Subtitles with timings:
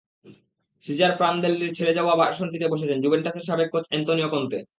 [0.85, 4.59] Caesar প্রানদেল্লির ছেড়ে যাওয়া আসনটিতে বসেছেন জুভেন্টাসের সাবেক কোচ অ্যান্তোনিও কোন্তে।